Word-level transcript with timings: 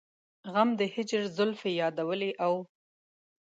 غم 0.53 0.69
د 0.79 0.81
هجر 0.93 1.23
زلفې 1.37 1.71
يادولې 1.81 2.31
او 2.45 2.53